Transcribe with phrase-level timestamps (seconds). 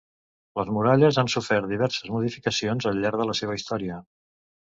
[0.59, 4.01] Les muralles han sofert diverses modificacions al llarg de la seva història.